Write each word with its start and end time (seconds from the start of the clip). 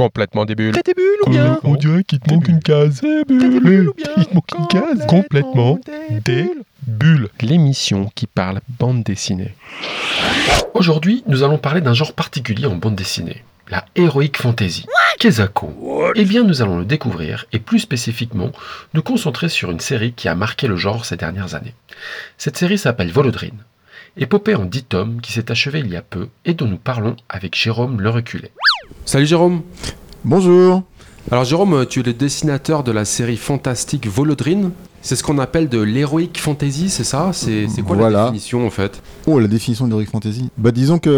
Complètement 0.00 0.46
des 0.46 0.54
bulles. 0.54 0.72
T'as 0.72 0.80
des 0.80 0.94
bulles 0.94 1.18
ou 1.26 1.30
bien 1.30 1.60
On 1.62 1.74
dirait 1.74 2.04
qu'il 2.04 2.20
te 2.20 2.32
manque 2.32 2.48
une 2.48 2.62
case. 2.62 3.02
T'as 3.02 3.24
des 3.24 3.60
bulles 3.60 3.90
ou 3.90 3.92
bien 3.92 4.06
Il 4.16 4.24
te 4.24 4.34
manque 4.34 4.50
une 4.58 4.66
case. 4.68 5.06
Complètement 5.06 5.78
des 6.24 6.50
bulles. 6.86 7.28
L'émission 7.42 8.10
qui 8.14 8.26
parle 8.26 8.62
bande 8.78 9.02
dessinée. 9.02 9.54
Aujourd'hui, 10.72 11.22
nous 11.26 11.42
allons 11.42 11.58
parler 11.58 11.82
d'un 11.82 11.92
genre 11.92 12.14
particulier 12.14 12.64
en 12.64 12.76
bande 12.76 12.94
dessinée, 12.94 13.44
la 13.68 13.84
Heroic 13.94 14.38
Fantasy. 14.38 14.86
Kezako 15.18 16.12
Eh 16.14 16.24
bien, 16.24 16.44
nous 16.44 16.62
allons 16.62 16.78
le 16.78 16.86
découvrir 16.86 17.44
et 17.52 17.58
plus 17.58 17.80
spécifiquement 17.80 18.52
nous 18.94 19.02
concentrer 19.02 19.50
sur 19.50 19.70
une 19.70 19.80
série 19.80 20.14
qui 20.14 20.28
a 20.28 20.34
marqué 20.34 20.66
le 20.66 20.76
genre 20.76 21.04
ces 21.04 21.18
dernières 21.18 21.54
années. 21.54 21.74
Cette 22.38 22.56
série 22.56 22.78
s'appelle 22.78 23.12
Volodrine, 23.12 23.58
épopée 24.16 24.54
en 24.54 24.64
10 24.64 24.84
tomes 24.84 25.20
qui 25.20 25.32
s'est 25.32 25.50
achevée 25.50 25.80
il 25.80 25.90
y 25.90 25.96
a 25.96 26.02
peu 26.02 26.28
et 26.46 26.54
dont 26.54 26.66
nous 26.66 26.78
parlons 26.78 27.16
avec 27.28 27.54
Jérôme 27.54 28.00
Le 28.00 28.08
Reculé. 28.08 28.50
Salut 29.04 29.26
Jérôme. 29.26 29.62
Bonjour. 30.24 30.82
Alors 31.30 31.44
Jérôme, 31.44 31.86
tu 31.88 32.00
es 32.00 32.02
le 32.02 32.12
dessinateur 32.12 32.84
de 32.84 32.92
la 32.92 33.06
série 33.06 33.38
fantastique 33.38 34.06
Volodrine. 34.06 34.70
C'est 35.00 35.16
ce 35.16 35.22
qu'on 35.22 35.38
appelle 35.38 35.70
de 35.70 35.78
l'heroic 35.78 36.36
fantasy, 36.36 36.90
c'est 36.90 37.04
ça? 37.04 37.30
C'est 37.32 37.68
c'est 37.68 37.80
quoi 37.80 37.96
la 37.96 38.24
définition 38.24 38.66
en 38.66 38.70
fait? 38.70 39.02
Oh, 39.26 39.38
la 39.38 39.48
définition 39.48 39.86
de 39.86 39.90
l'Heroic 39.90 40.10
Fantasy. 40.10 40.50
Bah, 40.58 40.72
disons 40.72 40.98
que 40.98 41.08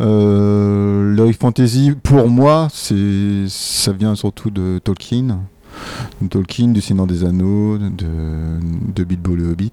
euh, 0.00 1.14
l'Heroic 1.16 1.32
Fantasy, 1.40 1.94
pour 2.00 2.28
moi, 2.28 2.68
c'est 2.72 3.46
ça 3.48 3.90
vient 3.90 4.14
surtout 4.14 4.50
de 4.50 4.78
Tolkien. 4.78 5.40
De 6.20 6.28
Tolkien, 6.28 6.68
du 6.68 6.80
Seigneur 6.80 7.06
des 7.06 7.24
Anneaux, 7.24 7.78
de, 7.78 8.06
de 8.94 9.04
Bilbo 9.04 9.34
le 9.34 9.50
Hobbit. 9.50 9.72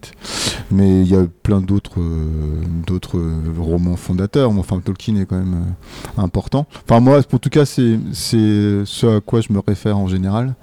Mais 0.71 1.01
il 1.01 1.07
y 1.07 1.15
a 1.15 1.25
plein 1.43 1.61
d'autres 1.61 1.99
euh, 1.99 2.61
d'autres 2.85 3.19
romans 3.57 3.95
fondateurs. 3.95 4.51
Enfin, 4.51 4.79
Tolkien 4.79 5.15
est 5.17 5.25
quand 5.25 5.37
même 5.39 5.65
euh, 6.17 6.21
important. 6.21 6.67
Enfin, 6.87 6.99
moi, 6.99 7.19
en 7.31 7.37
tout 7.37 7.49
cas, 7.49 7.65
c'est 7.65 7.97
ce 8.13 9.17
à 9.17 9.21
quoi 9.21 9.41
je 9.41 9.51
me 9.53 9.59
réfère 9.65 9.97
en 9.97 10.07
général 10.07 10.55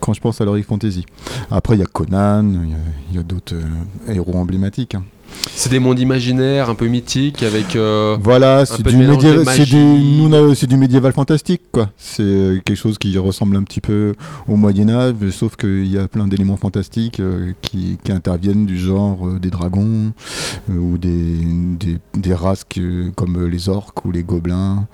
quand 0.00 0.12
je 0.12 0.20
pense 0.20 0.40
à 0.40 0.44
l'Heroic 0.44 0.62
Fantasy. 0.64 1.06
Après, 1.50 1.76
il 1.76 1.80
y 1.80 1.82
a 1.82 1.86
Conan, 1.86 2.44
il 3.10 3.16
y 3.16 3.18
a- 3.18 3.22
d'autres 3.22 3.54
euh, 3.54 4.12
héros 4.12 4.34
emblématiques. 4.36 4.94
hein. 4.96 5.04
C'est 5.56 5.70
des 5.70 5.78
mondes 5.78 5.98
imaginaires 6.00 6.68
un 6.68 6.74
peu 6.74 6.86
mythiques 6.86 7.42
avec... 7.42 7.76
euh, 7.76 8.16
Voilà, 8.20 8.66
c'est 8.66 8.82
du, 8.82 8.96
médiéval, 8.96 9.54
c'est 10.56 10.66
du, 10.66 10.88
du 10.88 11.12
fantastique, 11.12 11.62
quoi. 11.70 11.90
C'est 11.96 12.22
euh, 12.22 12.60
quelque 12.64 12.76
chose 12.76 12.98
qui 12.98 13.16
ressemble 13.18 13.56
un 13.56 13.62
petit 13.62 13.80
peu 13.80 14.14
au 14.48 14.56
Moyen 14.56 14.88
Âge, 14.88 15.14
sauf 15.30 15.56
qu'il 15.56 15.86
y 15.86 15.96
a 15.98 16.08
plein 16.08 16.26
d'éléments 16.26 16.56
fantastiques 16.56 17.20
euh, 17.20 17.52
qui, 17.62 17.98
qui 18.02 18.12
interviennent, 18.12 18.66
du 18.66 18.78
genre 18.78 19.26
euh, 19.28 19.38
des 19.38 19.50
dragons 19.50 20.12
ou 20.68 20.98
des, 20.98 21.38
des, 21.78 21.98
des 22.14 22.34
races 22.34 22.64
que- 22.64 23.10
comme 23.10 23.46
les 23.46 23.68
orques 23.68 24.04
ou 24.04 24.12
les 24.12 24.22
gobelins 24.22 24.86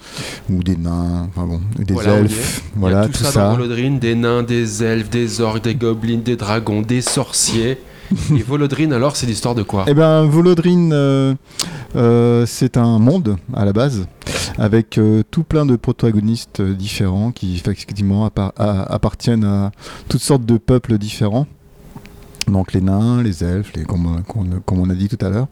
ou 0.50 0.62
des 0.62 0.76
nains, 0.76 1.28
enfin 1.28 1.46
bon, 1.46 1.60
des 1.78 1.94
Voilà, 1.94 2.18
elfes, 2.18 2.62
voilà 2.76 3.06
tout, 3.06 3.12
tout 3.18 3.24
ça, 3.24 3.56
des 4.00 4.14
nains, 4.14 4.42
des 4.42 4.82
elfes, 4.84 5.10
des 5.10 5.40
orques, 5.40 5.64
des 5.64 5.74
gobelins, 5.74 6.18
des 6.18 6.36
dragons, 6.36 6.82
des 6.82 7.00
sorciers. 7.00 7.78
Et 8.36 8.42
Volodrine 8.42 8.92
alors, 8.92 9.16
c'est 9.16 9.26
l'histoire 9.26 9.54
de 9.54 9.62
quoi? 9.62 9.84
Eh 9.88 9.94
bien, 9.94 10.22
Volodrine, 10.24 10.92
euh, 10.92 11.34
euh, 11.96 12.44
c'est 12.46 12.76
un 12.76 12.98
monde 12.98 13.36
à 13.54 13.64
la 13.64 13.72
base, 13.72 14.06
avec 14.58 14.98
euh, 14.98 15.22
tout 15.30 15.44
plein 15.44 15.66
de 15.66 15.76
protagonistes 15.76 16.60
différents 16.62 17.30
qui 17.32 17.54
effectivement 17.54 18.28
appartiennent 18.56 19.44
à 19.44 19.70
toutes 20.08 20.20
sortes 20.22 20.44
de 20.44 20.56
peuples 20.58 20.98
différents. 20.98 21.46
Donc 22.48 22.72
les 22.72 22.80
nains, 22.80 23.22
les 23.22 23.44
elfes, 23.44 23.72
comme, 23.86 24.22
on- 24.34 24.90
a 24.90 24.94
dit 24.94 25.08
tout 25.08 25.24
à 25.24 25.28
l'heure. 25.28 25.46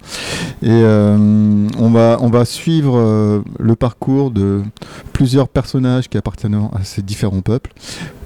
Et 0.62 0.83
on, 0.83 1.91
va, 1.92 2.17
on 2.20 2.29
va 2.29 2.45
suivre 2.45 3.45
le 3.61 3.77
parcours 3.77 4.33
de 4.33 4.62
plusieurs 5.12 5.48
personnages 5.48 6.09
qui 6.09 6.19
appartiennent 6.19 6.69
à 6.75 6.83
ces 6.83 7.03
différents 7.03 7.42
peuples 7.42 7.73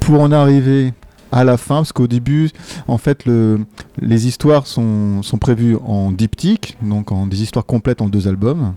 pour 0.01 0.23
en 0.23 0.33
arriver 0.33 0.95
à 1.33 1.45
la 1.45 1.57
fin, 1.57 1.77
parce 1.77 1.93
qu'au 1.93 2.07
début, 2.07 2.51
en 2.87 2.99
fait, 2.99 3.25
le, 3.25 3.61
les 4.01 4.27
histoires 4.27 4.67
sont, 4.67 5.23
sont 5.23 5.39
prévues 5.39 5.77
en 5.85 6.13
diptyque, 6.13 6.77
donc 6.83 7.11
en 7.11 7.27
des 7.27 7.43
histoires 7.43 7.67
complètes 7.67 8.03
en 8.03 8.09
deux 8.09 8.29
albums. 8.29 8.75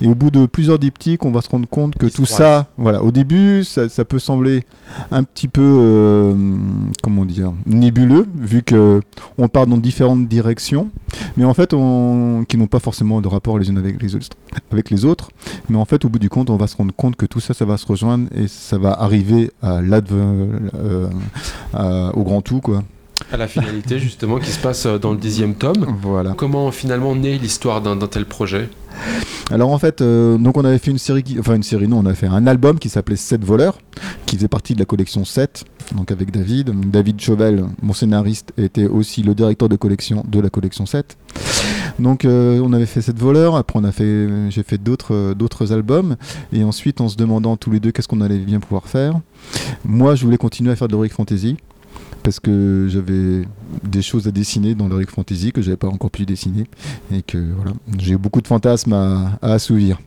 Et 0.00 0.06
au 0.06 0.14
bout 0.14 0.30
de 0.30 0.46
plusieurs 0.46 0.78
diptyques, 0.78 1.24
on 1.24 1.30
va 1.30 1.40
se 1.40 1.48
rendre 1.48 1.68
compte 1.68 1.96
que 1.96 2.06
tout 2.06 2.24
ça, 2.26 2.66
voilà, 2.76 3.02
au 3.02 3.10
début, 3.10 3.64
ça, 3.64 3.88
ça 3.88 4.04
peut 4.04 4.18
sembler 4.18 4.64
un 5.10 5.24
petit 5.24 5.48
peu, 5.48 5.62
euh, 5.62 6.34
comment 7.02 7.24
dire, 7.24 7.52
nébuleux, 7.66 8.26
vu 8.36 8.62
que 8.62 9.00
on 9.38 9.48
part 9.48 9.66
dans 9.66 9.76
différentes 9.76 10.28
directions, 10.28 10.88
mais 11.36 11.44
en 11.44 11.54
fait, 11.54 11.74
on, 11.74 12.44
qui 12.48 12.56
n'ont 12.56 12.66
pas 12.66 12.78
forcément 12.78 13.20
de 13.20 13.28
rapport 13.28 13.58
les 13.58 13.68
unes 13.68 13.78
avec 13.78 14.00
les 14.02 14.14
autres, 14.14 14.28
avec 14.70 14.90
les 14.90 15.04
autres. 15.04 15.30
Mais 15.68 15.76
en 15.76 15.84
fait, 15.84 16.04
au 16.04 16.08
bout 16.08 16.18
du 16.18 16.28
compte, 16.30 16.50
on 16.50 16.56
va 16.56 16.66
se 16.66 16.76
rendre 16.76 16.94
compte 16.94 17.16
que 17.16 17.26
tout 17.26 17.40
ça, 17.40 17.52
ça 17.54 17.64
va 17.64 17.76
se 17.76 17.86
rejoindre 17.86 18.28
et 18.34 18.46
ça 18.48 18.78
va 18.78 18.92
arriver 18.92 19.50
à 19.62 19.80
l'adve, 19.82 20.12
euh, 20.14 21.08
à- 21.74 22.16
au 22.16 22.22
grand 22.22 22.40
tout, 22.42 22.60
quoi. 22.60 22.82
À 23.32 23.36
la 23.36 23.48
finalité 23.48 23.98
justement 23.98 24.38
qui 24.38 24.50
se 24.50 24.58
passe 24.58 24.86
euh, 24.86 24.98
dans 24.98 25.10
le 25.12 25.18
dixième 25.18 25.54
tome. 25.54 25.96
Voilà. 26.02 26.34
Comment 26.36 26.70
finalement 26.70 27.14
naît 27.14 27.36
l'histoire 27.38 27.80
d'un 27.82 27.96
tel 28.06 28.24
projet? 28.26 28.68
Alors 29.50 29.70
en 29.70 29.78
fait, 29.78 30.00
euh, 30.02 30.36
donc 30.38 30.56
on 30.56 30.64
avait 30.64 30.78
fait 30.78 30.90
une 30.90 30.98
série, 30.98 31.22
qui- 31.22 31.38
enfin 31.38 31.54
une 31.54 31.62
série, 31.62 31.88
non, 31.88 31.98
on 31.98 32.06
a 32.06 32.14
fait 32.14 32.26
un 32.26 32.46
album 32.46 32.78
qui 32.78 32.88
s'appelait 32.88 33.16
7 33.16 33.44
voleurs, 33.44 33.78
qui 34.26 34.36
faisait 34.36 34.48
partie 34.48 34.74
de 34.74 34.78
la 34.78 34.84
collection 34.84 35.24
7, 35.24 35.64
donc 35.96 36.10
avec 36.10 36.30
David. 36.30 36.72
David 36.90 37.20
Chauvel, 37.20 37.64
mon 37.82 37.92
scénariste, 37.92 38.52
était 38.58 38.86
aussi 38.86 39.22
le 39.22 39.34
directeur 39.34 39.68
de 39.68 39.76
collection 39.76 40.24
de 40.28 40.40
la 40.40 40.50
collection 40.50 40.84
7. 40.86 41.16
Donc 41.98 42.24
euh, 42.24 42.60
on 42.62 42.72
avait 42.72 42.86
fait 42.86 43.00
7 43.00 43.18
voleurs, 43.18 43.56
après 43.56 43.78
on 43.78 43.84
a 43.84 43.92
fait, 43.92 44.28
j'ai 44.50 44.62
fait 44.62 44.78
d'autres 44.78 45.14
euh, 45.14 45.34
d'autres 45.34 45.72
albums, 45.72 46.16
et 46.52 46.62
ensuite 46.64 47.00
en 47.00 47.08
se 47.08 47.16
demandant 47.16 47.56
tous 47.56 47.70
les 47.70 47.80
deux 47.80 47.90
qu'est-ce 47.90 48.08
qu'on 48.08 48.20
allait 48.20 48.38
bien 48.38 48.60
pouvoir 48.60 48.86
faire. 48.86 49.14
Moi, 49.84 50.14
je 50.14 50.24
voulais 50.24 50.38
continuer 50.38 50.72
à 50.72 50.76
faire 50.76 50.88
de 50.88 50.92
l'heroic 50.92 51.08
fantasy. 51.10 51.56
Parce 52.22 52.40
que 52.40 52.86
j'avais 52.90 53.46
des 53.84 54.02
choses 54.02 54.26
à 54.26 54.30
dessiner 54.30 54.74
dans 54.74 54.88
l'heroic 54.88 55.06
fantasy 55.08 55.52
que 55.52 55.62
j'avais 55.62 55.76
pas 55.76 55.88
encore 55.88 56.10
pu 56.10 56.26
dessiner 56.26 56.64
et 57.12 57.22
que 57.22 57.38
voilà, 57.38 57.72
j'ai 57.98 58.16
beaucoup 58.16 58.40
de 58.40 58.46
fantasmes 58.46 58.92
à, 58.92 59.38
assouvir. 59.40 59.98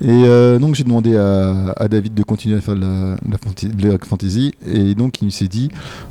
Et 0.00 0.08
euh, 0.08 0.58
donc 0.58 0.74
j'ai 0.74 0.84
demandé 0.84 1.16
à, 1.16 1.88
David 1.88 2.14
de 2.14 2.22
continuer 2.22 2.56
à 2.56 2.60
faire 2.60 2.76
de 2.76 4.04
fantasy 4.04 4.52
et 4.66 4.94
donc 4.94 5.20
il 5.22 5.32
s'est 5.32 5.48
dit 5.48 5.70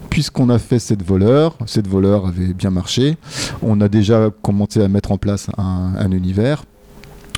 puisqu'on 0.10 0.50
a 0.50 0.60
fait 0.60 0.80
cette 0.80 1.04
voleur, 1.04 1.58
cette 1.66 1.88
voleur 1.88 2.28
avait 2.28 2.54
bien 2.54 2.70
marché, 2.70 3.18
on 3.62 3.80
a 3.82 3.90
déjà 3.90 4.30
commencé 4.42 4.82
à 4.82 4.88
mettre 4.88 5.12
en 5.12 5.18
place 5.18 5.48
un 5.58 6.12
univers. 6.12 6.64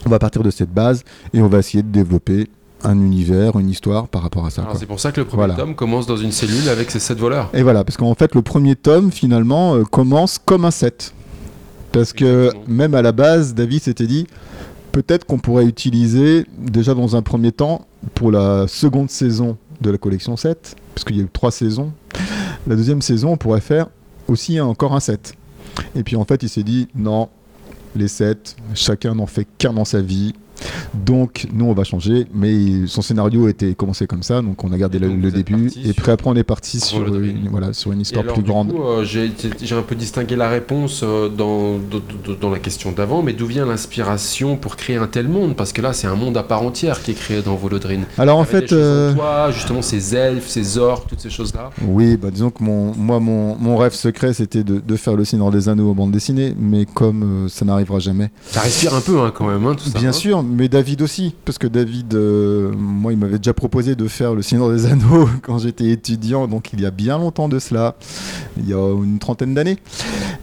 On 0.06 0.10
va 0.10 0.20
partir 0.20 0.44
de 0.44 0.52
cette 0.52 0.72
base 0.72 1.04
et 1.34 1.42
on 1.42 1.48
va 1.48 1.60
essayer 1.60 1.82
de 1.82 1.90
développer 1.90 2.48
un 2.84 3.00
univers, 3.00 3.58
une 3.60 3.70
histoire 3.70 4.08
par 4.08 4.22
rapport 4.22 4.46
à 4.46 4.50
ça. 4.50 4.68
C'est 4.78 4.86
pour 4.86 5.00
ça 5.00 5.12
que 5.12 5.20
le 5.22 5.26
premier 5.26 5.46
Voilà. 5.48 5.56
tome 5.56 5.76
commence 5.76 6.06
dans 6.06 6.18
une 6.18 6.32
cellule 6.32 6.70
avec 6.70 6.92
ses 6.92 7.00
sept 7.00 7.18
voleurs. 7.18 7.50
Et 7.54 7.64
voilà, 7.64 7.84
parce 7.84 7.98
qu'en 7.98 8.14
fait, 8.16 8.36
le 8.36 8.42
premier 8.42 8.76
tome, 8.76 9.12
finalement, 9.12 9.76
euh, 9.76 9.84
commence 9.84 10.38
comme 10.44 10.66
un 10.66 10.72
set. 10.72 11.14
Parce 11.92 12.14
que 12.14 12.46
Exactement. 12.46 12.64
même 12.68 12.96
à 12.96 13.02
la 13.02 13.12
base, 13.12 13.54
David 13.56 13.82
s'était 13.82 14.08
dit, 14.08 14.28
peut-être 14.92 15.26
qu'on 15.26 15.40
pourrait 15.40 15.66
utiliser, 15.66 16.46
déjà 16.58 16.94
dans 16.94 17.16
un 17.16 17.22
premier 17.22 17.52
temps, 17.52 17.86
pour 18.14 18.32
la 18.32 18.68
seconde 18.68 19.10
saison 19.10 19.58
de 19.82 19.90
la 19.92 19.98
collection 19.98 20.38
7, 20.38 20.76
parce 20.94 21.04
qu'il 21.06 21.18
y 21.18 21.20
a 21.20 21.24
eu 21.24 21.30
trois 21.32 21.52
saisons, 21.52 21.92
la 22.68 22.76
deuxième 22.76 23.02
saison, 23.02 23.32
on 23.34 23.38
pourrait 23.38 23.62
faire 23.62 23.88
aussi 24.28 24.60
encore 24.60 24.94
un 24.94 25.00
set. 25.00 25.34
Et 25.96 26.04
puis 26.04 26.16
en 26.16 26.24
fait, 26.26 26.44
il 26.44 26.50
s'est 26.50 26.64
dit, 26.64 26.88
non, 26.96 27.30
les 27.96 28.08
sets, 28.08 28.56
chacun 28.74 29.16
n'en 29.16 29.26
fait 29.26 29.48
qu'un 29.58 29.74
dans 29.74 29.86
sa 29.86 30.02
vie. 30.02 30.34
Donc, 30.94 31.48
nous, 31.54 31.66
on 31.66 31.74
va 31.74 31.84
changer. 31.84 32.26
Mais 32.34 32.88
son 32.88 33.02
scénario 33.02 33.48
était 33.48 33.74
commencé 33.76 34.08
comme 34.08 34.24
ça, 34.24 34.42
donc 34.42 34.64
on 34.64 34.72
a 34.72 34.78
gardé 34.78 35.00
le, 35.00 35.32
début. 35.32 35.72
Et 35.84 35.94
puis 35.94 36.12
après, 36.12 36.30
on 36.30 36.36
est 36.36 36.44
parti 36.44 36.80
sur 36.80 37.06
une, 37.16 37.48
voilà, 37.50 37.74
sur 37.74 37.92
une 37.92 38.02
histoire 38.02 38.24
alors, 38.24 38.36
plus 38.36 38.44
grande. 38.44 38.72
euh, 38.74 39.04
j'ai 39.04 39.76
un 39.76 39.82
peu 39.82 39.96
distingué 39.96 40.36
la 40.36 40.50
réponse 40.50 41.02
euh, 41.04 41.30
dans, 41.30 41.74
dans, 41.78 42.00
dans- 42.26 42.40
dans 42.40 42.50
la 42.50 42.60
question 42.60 42.92
d'avant, 42.92 43.22
mais 43.22 43.34
d'où 43.34 43.46
vient 43.46 43.66
l'inspiration 43.66 44.56
pour 44.58 44.76
créer 44.76 44.98
un 44.98 45.08
tel 45.08 45.28
monde? 45.28 45.56
Parce 45.56 45.74
que 45.74 45.82
là, 45.82 45.94
c'est 45.94 46.08
un 46.08 46.16
monde 46.16 46.38
à 46.38 46.44
part 46.44 46.62
entière 46.62 47.02
qui 47.02 47.12
est 47.12 47.16
créé 47.16 47.42
dans 47.42 47.56
Volodrine. 47.56 48.06
Alors 48.18 48.38
en 48.38 48.44
fait, 48.46 48.72
en 48.72 48.76
euh, 48.76 49.14
toi, 49.14 49.52
justement 49.52 49.82
ces 49.82 50.16
elfes, 50.16 50.48
ces 50.48 50.78
orques, 50.78 51.08
toutes 51.10 51.22
ces 51.22 51.30
choses-là. 51.30 51.72
oui, 51.88 52.18
bah, 52.18 52.30
disons 52.32 52.50
que 52.50 52.64
mon, 52.64 52.94
moi, 52.96 53.20
mon, 53.20 53.56
mon 53.58 53.78
rêve 53.78 53.94
secret, 53.94 54.34
c'était 54.34 54.64
de, 54.64 54.80
de 54.80 54.96
faire 54.96 55.16
le 55.16 55.26
Seigneur 55.26 55.52
des 55.52 55.70
Anneaux 55.70 55.92
en 55.92 55.94
bande 55.96 56.12
dessinée, 56.12 56.56
mais 56.58 56.86
comme 56.86 57.46
euh, 57.46 57.48
ça 57.48 57.66
n'arrivera 57.66 58.00
jamais. 58.00 58.30
Ça 58.48 58.62
respire 58.62 58.94
un 58.94 59.02
peu 59.02 59.20
hein, 59.20 59.32
quand 59.36 59.48
même, 59.48 59.66
hein, 59.66 59.76
tout 59.76 59.90
ça. 59.90 59.98
Bien 60.00 60.10
hein. 60.10 60.14
sûr, 60.14 60.44
mais 60.56 60.70
David 60.70 61.02
aussi, 61.02 61.36
parce 61.44 61.58
que 61.58 61.68
David, 61.68 62.14
euh, 62.14 62.72
moi, 62.76 63.12
il 63.12 63.20
m'avait 63.20 63.38
déjà 63.38 63.54
proposé 63.54 63.96
de 63.96 64.08
faire 64.08 64.34
le 64.34 64.42
Seigneur 64.42 64.72
des 64.72 64.86
Anneaux 64.86 65.28
quand 65.42 65.60
j'étais 65.60 65.90
étudiant, 65.90 66.48
donc 66.48 66.72
il 66.74 66.82
y 66.82 66.86
a 66.86 66.92
bien 66.92 67.18
longtemps 67.18 67.50
de 67.50 67.60
cela, 67.60 67.96
il 68.58 68.68
y 68.68 68.74
a 68.74 68.94
une 69.04 69.20
trentaine 69.20 69.54
d'années. 69.54 69.78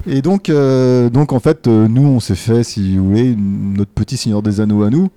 Et 0.06 0.20
donc, 0.23 0.50
euh, 0.50 1.09
donc 1.09 1.32
en 1.32 1.41
fait, 1.41 1.67
euh, 1.67 1.88
nous, 1.88 2.06
on 2.06 2.20
s'est 2.20 2.35
fait, 2.35 2.62
si 2.62 2.99
vous 2.99 3.09
voulez, 3.09 3.35
notre 3.37 3.91
petit 3.91 4.17
Seigneur 4.17 4.43
des 4.43 4.61
Anneaux 4.61 4.82
à 4.82 4.91
nous. 4.91 5.09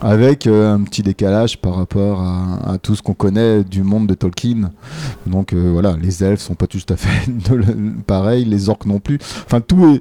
Avec 0.00 0.46
euh, 0.46 0.74
un 0.74 0.82
petit 0.82 1.02
décalage 1.02 1.58
par 1.58 1.74
rapport 1.74 2.20
à, 2.20 2.78
tout 2.78 2.94
ce 2.94 3.02
qu'on 3.02 3.14
connaît 3.14 3.64
du 3.64 3.82
monde 3.82 4.06
de 4.06 4.14
Tolkien. 4.14 4.70
Donc 5.26 5.52
euh, 5.52 5.70
voilà, 5.72 5.96
les 6.00 6.22
elfes 6.22 6.40
sont 6.40 6.54
pas 6.54 6.66
tout 6.66 6.78
à 6.88 6.96
fait 6.96 7.30
le- 7.50 7.94
pareil, 8.06 8.44
les 8.44 8.68
orques 8.68 8.86
non 8.86 9.00
plus. 9.00 9.18
Enfin, 9.46 9.60
tout 9.60 9.94
est. 9.94 10.00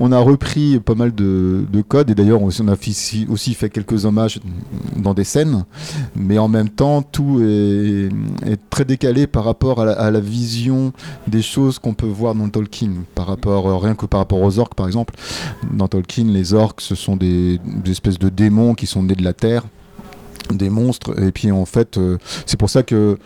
On 0.00 0.12
a 0.12 0.18
repris 0.18 0.78
pas 0.80 0.94
mal 0.94 1.14
de, 1.14 1.64
de 1.70 1.82
codes 1.82 2.10
et 2.10 2.14
d'ailleurs 2.14 2.42
on, 2.42 2.50
a 2.68 2.76
aussi 3.28 3.54
fait 3.54 3.70
quelques 3.70 4.04
hommages 4.04 4.40
dans 4.96 5.14
des 5.14 5.24
scènes, 5.24 5.64
mais 6.14 6.38
en 6.38 6.48
même 6.48 6.68
temps 6.68 7.02
tout 7.02 7.40
est, 7.42 8.10
très 8.70 8.84
décalé 8.84 9.26
par 9.26 9.44
rapport 9.44 9.80
à 9.80 10.10
la, 10.10 10.20
vision 10.20 10.92
des 11.26 11.42
choses 11.42 11.78
qu'on 11.78 11.94
peut 11.94 12.06
voir 12.06 12.34
dans 12.34 12.48
Tolkien, 12.48 12.90
par 13.14 13.26
rapport 13.26 13.68
euh, 13.68 13.76
rien 13.76 13.94
que 13.94 14.06
par 14.06 14.20
rapport 14.20 14.40
aux 14.40 14.58
orques 14.58 14.74
par 14.74 14.86
exemple. 14.86 15.14
Dans 15.72 15.88
Tolkien, 15.88 16.24
les 16.24 16.54
orques 16.54 16.80
ce 16.80 16.94
sont 16.94 17.16
des 17.16 17.58
espèces 17.86 18.18
de 18.18 18.28
démons 18.28 18.74
qui 18.74 18.86
sont 18.86 18.97
nés 19.02 19.14
de 19.14 19.24
la 19.24 19.32
terre 19.32 19.64
des 20.54 20.70
monstres 20.70 21.20
et 21.22 21.32
puis 21.32 21.50
en 21.52 21.64
fait 21.66 21.98
euh, 21.98 22.16
c'est 22.46 22.56
pour 22.58 22.70
ça 22.70 22.82
que 22.82 23.18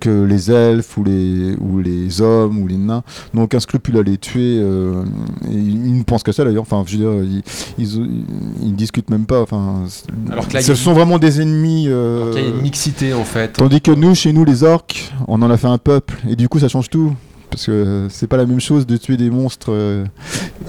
que 0.00 0.24
les 0.24 0.50
elfes 0.50 0.96
ou 0.96 1.04
les 1.04 1.56
ou 1.60 1.80
les 1.80 2.20
hommes 2.20 2.58
ou 2.58 2.66
les 2.66 2.76
nains 2.76 3.02
n'ont 3.34 3.42
aucun 3.42 3.60
scrupule 3.60 3.98
à 3.98 4.02
les 4.02 4.18
tuer 4.18 4.58
euh, 4.60 5.02
et 5.50 5.54
ils 5.54 5.98
ne 5.98 6.02
pensent 6.02 6.22
qu'à 6.22 6.32
ça 6.32 6.44
d'ailleurs 6.44 6.62
enfin 6.62 6.84
je 6.86 6.96
veux 6.96 6.98
dire 6.98 7.42
ils, 7.78 7.84
ils, 7.84 8.16
ils 8.62 8.74
discutent 8.76 9.10
même 9.10 9.26
pas 9.26 9.42
enfin 9.42 9.86
Alors 10.30 10.46
que 10.48 10.54
là, 10.54 10.62
ce 10.62 10.74
sont 10.74 10.92
vraiment 10.92 11.18
des 11.18 11.40
ennemis 11.40 11.86
euh, 11.88 12.22
Alors 12.22 12.34
qu'il 12.34 12.42
y 12.42 12.46
a 12.46 12.48
une 12.48 12.62
mixité 12.62 13.12
en 13.12 13.24
fait. 13.24 13.54
Tandis 13.54 13.80
que 13.80 13.90
nous, 13.90 14.14
chez 14.14 14.32
nous, 14.32 14.44
les 14.44 14.62
orques, 14.64 15.12
on 15.26 15.40
en 15.42 15.50
a 15.50 15.56
fait 15.56 15.66
un 15.66 15.78
peuple. 15.78 16.14
Et 16.28 16.36
du 16.36 16.48
coup, 16.48 16.58
ça 16.58 16.68
change 16.68 16.88
tout. 16.90 17.14
Parce 17.50 17.66
que 17.66 18.06
c'est 18.10 18.26
pas 18.26 18.36
la 18.36 18.46
même 18.46 18.60
chose 18.60 18.86
de 18.86 18.96
tuer 18.96 19.16
des 19.16 19.30
monstres 19.30 19.70
euh, 19.72 20.04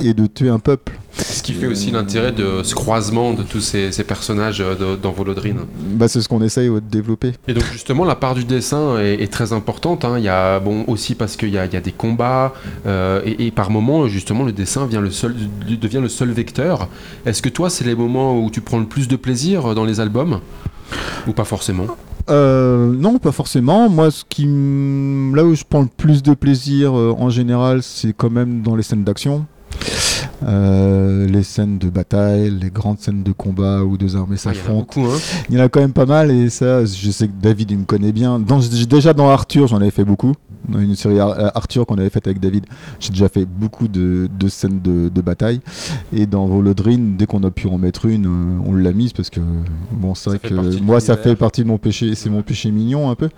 et 0.02 0.14
de 0.14 0.26
tuer 0.28 0.50
un 0.50 0.60
peuple. 0.60 0.98
Ce 1.18 1.44
qui 1.44 1.52
fait 1.54 1.68
aussi 1.68 1.92
l'intérêt 1.92 2.32
de 2.32 2.64
ce 2.64 2.74
croisement 2.74 3.34
de 3.34 3.44
tous 3.44 3.60
ces, 3.60 3.92
ces 3.92 4.04
personnages 4.06 4.62
euh, 4.62 4.76
de- 4.76 4.96
dans 4.96 5.12
Volodrine. 5.12 5.58
Bah, 5.96 6.08
c'est 6.08 6.22
ce 6.22 6.30
qu'on 6.30 6.42
essaye 6.42 6.70
de 6.70 6.80
développer. 6.80 7.34
Et 7.50 7.54
donc 7.54 7.66
justement, 7.74 8.06
la 8.06 8.16
part 8.16 8.34
du 8.34 8.46
dessin 8.46 8.98
est, 9.00 9.22
est 9.22 9.32
très 9.32 9.52
importante. 9.52 10.06
hein. 10.06 10.16
Il 10.18 10.24
y 10.24 10.30
a 10.30 10.60
bon 10.62 10.86
aussi 10.88 11.16
parce 11.16 11.36
qu'il 11.36 11.50
y 11.50 11.58
a, 11.58 11.66
il 11.66 11.74
y 11.74 11.78
a 11.78 11.82
des 11.82 11.92
combats 11.92 12.54
euh, 12.86 13.22
et, 13.26 13.48
et 13.48 13.52
par 13.52 13.70
moments 13.72 14.08
justement 14.08 14.46
le 14.46 14.54
dessin 14.54 14.86
vient 14.86 15.02
le 15.02 15.12
seul, 15.12 15.36
devient 15.82 16.00
le 16.02 16.10
seul 16.10 16.32
vecteur. 16.32 16.88
Est-ce 17.26 17.42
que 17.42 17.50
toi, 17.50 17.70
c'est 17.70 17.84
les 17.86 17.96
moments 17.96 18.40
où 18.40 18.50
tu 18.50 18.62
prends 18.62 18.80
le 18.80 18.86
plus 18.86 19.08
de 19.10 19.18
plaisir 19.18 19.76
dans 19.76 19.84
les 19.86 20.00
albums? 20.00 20.40
Ou 21.28 21.34
pas 21.34 21.44
forcément? 21.44 21.88
Euh, 22.30 22.94
non, 22.94 23.18
pas 23.18 23.32
forcément. 23.32 23.90
Moi, 23.90 24.12
ce 24.12 24.24
qui, 24.28 24.44
là 24.46 25.44
où 25.44 25.56
je 25.56 25.64
prends 25.68 25.82
le 25.82 25.88
plus 25.88 26.22
de 26.22 26.34
plaisir 26.34 26.98
euh, 26.98 27.16
en 27.18 27.30
général, 27.30 27.82
c'est 27.82 28.14
quand 28.14 28.30
même 28.30 28.62
dans 28.62 28.76
les 28.76 28.84
scènes 28.84 29.04
d'action. 29.04 29.46
Euh, 30.48 31.28
les 31.28 31.44
scènes 31.44 31.78
de 31.78 31.90
bataille, 31.90 32.50
les 32.50 32.70
grandes 32.70 33.00
scènes 33.00 33.24
de 33.24 33.32
combat 33.32 33.84
où 33.84 33.98
deux 33.98 34.16
armées 34.16 34.38
Ah, 34.46 34.52
Il 34.52 34.56
s'affrontent. 34.56 34.80
beaucoup, 35.02 35.06
hein. 35.12 35.18
Il 35.50 35.58
y 35.58 35.62
en 35.62 35.66
a 35.66 35.70
quand 35.70 35.82
même 35.82 35.92
pas 35.94 36.06
mal 36.06 36.32
et 36.32 36.50
ça, 36.50 36.86
je 36.86 37.12
sais 37.12 37.28
que 37.28 37.34
David 37.42 37.72
il 37.72 37.80
me 37.80 37.84
connaît 37.86 38.12
bien. 38.14 38.40
Dans, 38.40 38.60
déjà 38.90 39.14
dans 39.14 39.30
Arthur, 39.30 39.68
j'en 39.68 39.78
avais 39.78 39.92
fait 39.92 40.06
beaucoup. 40.06 40.34
Dans 40.68 40.80
une 40.80 40.96
série 40.96 41.20
Ar- 41.20 41.38
euh, 41.40 41.50
Arthur 41.56 41.86
qu'on 41.86 41.98
avait 41.98 42.10
faite 42.10 42.28
avec 42.28 42.40
David, 42.40 42.66
j'ai 43.00 43.10
déjà 43.10 43.28
fait 43.28 43.46
beaucoup 43.46 43.88
de, 43.88 44.30
de 44.40 44.48
scènes 44.48 44.82
de, 44.82 45.10
de 45.10 45.22
bataille. 45.22 45.60
Et 46.14 46.26
dans 46.26 46.46
Volodrine, 46.46 47.16
dès 47.18 47.26
qu'on 47.26 47.44
a 47.44 47.50
pu 47.52 47.68
en 47.68 47.78
mettre 47.78 48.06
une, 48.06 48.26
euh, 48.26 48.60
on 48.66 48.74
l'a 48.76 48.92
mise 48.94 49.14
parce 49.14 49.30
que 49.30 49.40
bon, 49.92 50.16
c'est 50.16 50.30
vrai 50.30 50.40
que 50.40 50.80
moi, 50.82 51.00
ça 51.00 51.18
fait 51.18 51.36
partie 51.36 51.64
de 51.64 51.68
mon 51.68 51.78
péché. 51.78 52.14
C'est 52.16 52.30
mon 52.30 52.44
péché 52.44 52.72
mignon 52.72 53.10
un 53.10 53.16
peu. 53.16 53.30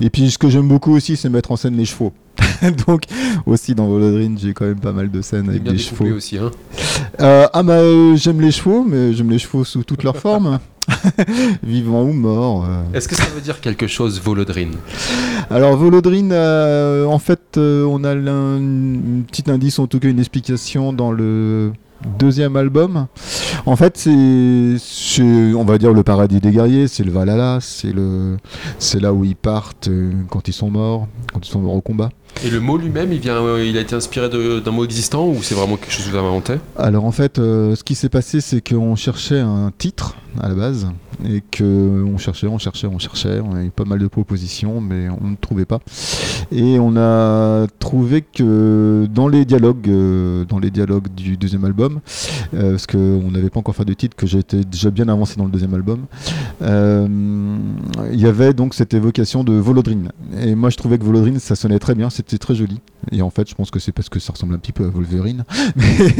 Et 0.00 0.10
puis 0.10 0.30
ce 0.30 0.38
que 0.38 0.48
j'aime 0.50 0.68
beaucoup 0.68 0.92
aussi, 0.92 1.16
c'est 1.16 1.28
mettre 1.28 1.52
en 1.52 1.56
scène 1.56 1.76
les 1.76 1.84
chevaux. 1.84 2.12
Donc 2.86 3.02
aussi 3.46 3.74
dans 3.74 3.86
Volodrine, 3.86 4.38
j'ai 4.38 4.52
quand 4.52 4.64
même 4.64 4.80
pas 4.80 4.92
mal 4.92 5.10
de 5.10 5.20
scènes 5.22 5.48
avec 5.48 5.62
bien 5.62 5.72
des 5.72 5.78
chevaux. 5.78 6.06
aussi. 6.12 6.38
Hein. 6.38 6.50
Euh, 7.20 7.46
ah 7.52 7.62
bah 7.62 7.74
euh, 7.74 8.16
j'aime 8.16 8.40
les 8.40 8.50
chevaux, 8.50 8.84
mais 8.84 9.12
j'aime 9.12 9.30
les 9.30 9.38
chevaux 9.38 9.64
sous 9.64 9.82
toutes 9.84 10.02
leurs 10.02 10.16
formes, 10.16 10.58
vivants 11.62 12.02
ou 12.04 12.12
morts. 12.12 12.64
euh. 12.68 12.82
Est-ce 12.94 13.08
que 13.08 13.14
ça 13.14 13.26
veut 13.34 13.40
dire 13.40 13.60
quelque 13.60 13.86
chose, 13.86 14.20
Volodrine 14.20 14.72
Alors 15.50 15.76
Volodrine, 15.76 16.32
en 16.32 17.18
fait, 17.18 17.56
on 17.58 18.04
a 18.04 18.14
un 18.14 19.22
petit 19.26 19.50
indice, 19.50 19.78
en 19.78 19.86
tout 19.86 19.98
cas 19.98 20.08
une 20.08 20.20
explication 20.20 20.92
dans 20.92 21.12
le 21.12 21.72
deuxième 22.18 22.56
album. 22.56 23.06
En 23.64 23.76
fait, 23.76 23.96
c'est, 23.96 25.54
on 25.54 25.64
va 25.64 25.78
dire, 25.78 25.92
le 25.92 26.02
paradis 26.02 26.40
des 26.40 26.50
guerriers, 26.50 26.88
c'est 26.88 27.04
le 27.04 27.12
Valhalla, 27.12 27.58
c'est 27.60 27.92
le, 27.92 28.38
c'est 28.78 29.00
là 29.00 29.12
où 29.12 29.24
ils 29.24 29.36
partent 29.36 29.88
quand 30.30 30.48
ils 30.48 30.52
sont 30.52 30.70
morts, 30.70 31.06
quand 31.32 31.46
ils 31.46 31.50
sont 31.50 31.60
morts 31.60 31.74
au 31.74 31.80
combat. 31.80 32.10
Et 32.44 32.50
le 32.50 32.60
mot 32.60 32.76
lui-même, 32.76 33.12
il 33.12 33.20
vient, 33.20 33.36
euh, 33.36 33.64
il 33.64 33.76
a 33.76 33.80
été 33.80 33.94
inspiré 33.94 34.28
d'un 34.28 34.70
mot 34.70 34.84
existant 34.84 35.26
ou 35.26 35.42
c'est 35.42 35.54
vraiment 35.54 35.76
quelque 35.76 35.92
chose 35.92 36.06
que 36.06 36.10
vous 36.10 36.16
avez 36.16 36.26
inventé? 36.26 36.54
Alors 36.76 37.04
en 37.04 37.12
fait, 37.12 37.38
euh, 37.38 37.76
ce 37.76 37.84
qui 37.84 37.94
s'est 37.94 38.08
passé, 38.08 38.40
c'est 38.40 38.66
qu'on 38.66 38.96
cherchait 38.96 39.38
un 39.38 39.70
titre 39.76 40.16
à 40.40 40.48
la 40.48 40.54
base 40.54 40.88
et 41.24 41.42
que 41.50 42.04
on 42.04 42.18
cherchait, 42.18 42.46
on 42.46 42.58
cherchait, 42.58 42.86
on 42.86 42.98
cherchait. 42.98 43.40
On 43.40 43.54
a 43.54 43.62
eu 43.62 43.70
pas 43.70 43.84
mal 43.84 43.98
de 43.98 44.06
propositions, 44.06 44.80
mais 44.80 45.08
on 45.08 45.28
ne 45.30 45.36
trouvait 45.36 45.64
pas. 45.64 45.80
Et 46.50 46.78
on 46.78 46.96
a 46.96 47.66
trouvé 47.78 48.22
que 48.22 49.06
dans 49.12 49.28
les 49.28 49.44
dialogues, 49.44 49.88
euh, 49.88 50.44
dans 50.44 50.58
les 50.58 50.70
dialogues 50.70 51.08
du 51.14 51.36
deuxième 51.36 51.64
album, 51.64 52.00
euh, 52.54 52.72
parce 52.72 52.86
qu'on 52.86 53.30
n'avait 53.30 53.50
pas 53.50 53.60
encore 53.60 53.76
fait 53.76 53.84
de 53.84 53.94
titre, 53.94 54.16
que 54.16 54.26
j'étais 54.26 54.64
déjà 54.64 54.90
bien 54.90 55.08
avancé 55.08 55.36
dans 55.36 55.44
le 55.44 55.50
deuxième 55.50 55.74
album, 55.74 56.06
euh, 56.62 57.06
il 58.12 58.20
y 58.20 58.26
avait 58.26 58.54
donc 58.54 58.74
cette 58.74 58.94
évocation 58.94 59.44
de 59.44 59.52
Volodrine. 59.52 60.10
Et 60.40 60.54
moi, 60.54 60.70
je 60.70 60.76
trouvais 60.76 60.98
que 60.98 61.04
Volodrine, 61.04 61.38
ça 61.38 61.54
sonnait 61.54 61.78
très 61.78 61.94
bien, 61.94 62.10
c'était 62.10 62.38
très 62.38 62.54
joli. 62.54 62.80
Et 63.10 63.22
en 63.22 63.30
fait, 63.30 63.48
je 63.48 63.54
pense 63.54 63.70
que 63.70 63.78
c'est 63.78 63.92
parce 63.92 64.08
que 64.08 64.20
ça 64.20 64.32
ressemble 64.32 64.54
un 64.54 64.58
petit 64.58 64.72
peu 64.72 64.84
à 64.84 64.88
Wolverine. 64.88 65.44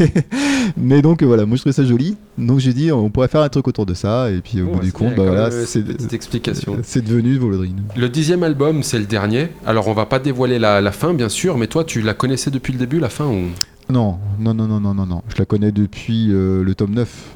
Mais, 0.77 1.01
donc 1.01 1.21
euh, 1.21 1.25
voilà, 1.25 1.45
moi 1.45 1.55
je 1.55 1.61
trouvais 1.61 1.73
ça 1.73 1.85
joli. 1.85 2.17
Donc 2.37 2.59
j'ai 2.59 2.73
dit 2.73 2.91
on 2.91 3.09
pourrait 3.09 3.27
faire 3.27 3.41
un 3.41 3.49
truc 3.49 3.67
autour 3.67 3.85
de 3.85 3.93
ça. 3.93 4.29
Et 4.31 4.41
puis 4.41 4.61
au 4.61 4.67
bout 4.67 4.79
du 4.79 4.91
compte, 4.91 5.15
bah, 5.15 5.23
voilà, 5.23 5.51
c'est 5.51 6.13
explication. 6.13 6.77
c'est 6.83 7.03
devenu 7.03 7.37
Volodrine. 7.37 7.83
Le 7.95 8.09
dixième 8.09 8.43
album, 8.43 8.83
c'est 8.83 8.99
le 8.99 9.05
dernier. 9.05 9.49
Alors, 9.65 9.87
on 9.87 9.93
va 9.93 10.05
pas 10.05 10.19
dévoiler 10.19 10.59
la, 10.59 10.81
la 10.81 10.91
fin, 10.91 11.13
bien 11.13 11.29
sûr, 11.29 11.57
mais 11.57 11.67
toi, 11.67 11.83
tu 11.83 12.01
la 12.01 12.13
connaissais 12.13 12.51
depuis 12.51 12.73
le 12.73 12.79
début, 12.79 12.99
la 12.99 13.09
fin 13.09 13.25
ou... 13.25 13.49
Non, 13.89 14.17
non, 14.39 14.53
non, 14.53 14.67
non, 14.67 14.79
non, 14.79 14.93
non, 14.93 15.05
non. 15.05 15.21
Je 15.27 15.35
la 15.37 15.45
connais 15.45 15.71
depuis 15.71 16.29
euh, 16.31 16.63
le 16.63 16.75
tome 16.75 16.93
9. 16.93 17.35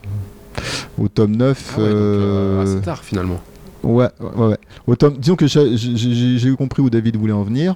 Au 0.98 1.08
tome 1.08 1.36
9. 1.36 1.74
Ah 1.76 1.80
ouais, 1.80 1.86
euh, 1.86 1.94
euh, 1.94 2.64
assez 2.64 2.82
tard, 2.82 3.04
finalement. 3.04 3.40
Ouais, 3.84 4.10
ouais, 4.20 4.46
ouais. 4.48 4.58
Au 4.88 4.96
tome, 4.96 5.18
disons 5.18 5.36
que 5.36 5.46
j'ai- 5.48 6.56
compris 6.58 6.82
où 6.82 6.90
David 6.90 7.16
voulait 7.18 7.34
en 7.34 7.44
venir. 7.44 7.76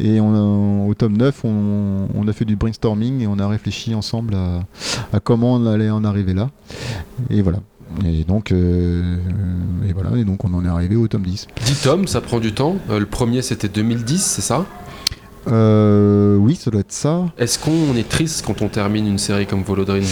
Et 0.00 0.20
on 0.20 0.34
a- 0.34 0.86
au 0.88 0.94
tome 0.94 1.16
9, 1.16 1.44
on, 1.44 2.08
on 2.14 2.28
a 2.28 2.32
fait 2.32 2.44
du 2.44 2.56
brainstorming 2.56 3.20
et 3.22 3.26
on 3.26 3.38
a 3.38 3.46
réfléchi 3.48 3.94
ensemble 3.94 4.34
à, 4.34 4.60
à 5.12 5.20
comment 5.20 5.54
on 5.54 5.66
allait 5.66 5.90
en 5.90 6.04
arriver 6.04 6.32
là. 6.34 6.50
Et 7.30 7.42
voilà. 7.42 7.58
Et 8.06 8.24
donc, 8.24 8.52
euh, 8.52 9.16
et 9.86 9.92
voilà, 9.92 10.16
et 10.16 10.24
donc 10.24 10.44
on 10.44 10.54
en 10.54 10.64
est 10.64 10.68
arrivé 10.68 10.96
au 10.96 11.08
tome 11.08 11.22
10. 11.24 11.46
10 11.66 11.82
tomes, 11.82 12.06
ça 12.06 12.20
prend 12.22 12.40
du 12.40 12.52
temps. 12.54 12.76
Euh, 12.88 12.98
le 12.98 13.04
premier, 13.06 13.42
c'était 13.42 13.68
2010, 13.68 14.22
c'est 14.22 14.40
ça? 14.42 14.64
Euh, 15.48 16.36
oui, 16.36 16.54
ça 16.54 16.70
doit 16.70 16.80
être 16.80 16.92
ça. 16.92 17.24
Est-ce 17.36 17.58
qu'on 17.58 17.94
est 17.96 18.08
triste 18.08 18.44
quand 18.46 18.62
on 18.62 18.68
termine 18.68 19.06
une 19.06 19.18
série 19.18 19.46
comme 19.46 19.62
Volodrine? 19.62 20.04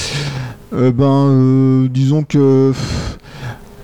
Euh, 0.73 0.91
ben, 0.93 1.05
euh, 1.31 1.89
disons 1.89 2.23
que 2.25 2.71
pff, 2.73 3.10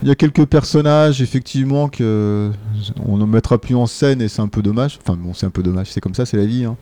il 0.07 0.09
y 0.09 0.13
a 0.13 0.15
quelques 0.15 0.45
personnages 0.47 1.21
effectivement 1.21 1.89
que 1.89 2.53
on 3.05 3.17
ne 3.17 3.25
mettra 3.25 3.59
plus 3.59 3.75
en 3.75 3.87
scène 3.87 4.23
et 4.23 4.29
c'est 4.29 4.41
un 4.41 4.47
peu 4.47 4.63
dommage. 4.63 5.01
Enfin 5.03 5.19
bon, 5.21 5.35
c'est 5.35 5.47
un 5.47 5.51
peu 5.51 5.65
dommage, 5.65 5.89
c'est 5.91 6.01
comme 6.01 6.15
ça, 6.15 6.25
c'est 6.25 6.37
la 6.37 6.47
vie. 6.47 6.65
hein. 6.65 6.77